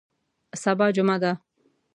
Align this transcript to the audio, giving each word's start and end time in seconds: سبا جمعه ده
سبا 0.61 0.87
جمعه 0.95 1.17
ده 1.23 1.31